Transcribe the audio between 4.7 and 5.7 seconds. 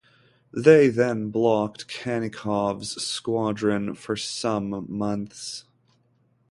months.